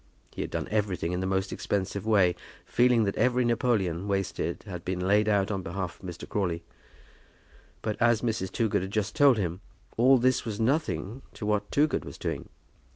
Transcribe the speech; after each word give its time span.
He 0.31 0.41
had 0.41 0.49
done 0.49 0.67
everything 0.71 1.11
in 1.11 1.19
the 1.19 1.27
most 1.27 1.53
expensive 1.53 2.07
way, 2.07 2.35
feeling 2.65 3.03
that 3.03 3.15
every 3.17 3.45
napoleon 3.45 4.07
wasted 4.07 4.63
had 4.63 4.83
been 4.83 4.99
laid 5.07 5.29
out 5.29 5.51
on 5.51 5.61
behalf 5.61 5.99
of 5.99 6.09
Mr. 6.09 6.27
Crawley. 6.27 6.63
But, 7.83 8.01
as 8.01 8.23
Mrs. 8.23 8.51
Toogood 8.51 8.81
had 8.81 8.89
just 8.89 9.15
told 9.15 9.37
him, 9.37 9.61
all 9.97 10.17
this 10.17 10.43
was 10.43 10.59
nothing 10.59 11.21
to 11.35 11.45
what 11.45 11.69
Toogood 11.71 12.03
was 12.03 12.17
doing. 12.17 12.49